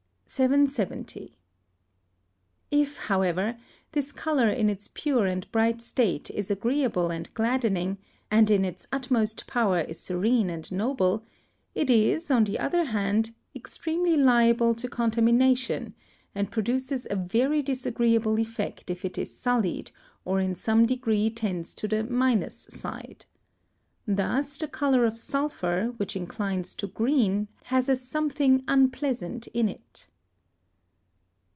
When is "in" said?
4.49-4.69, 8.49-8.63, 20.39-20.55, 29.47-29.67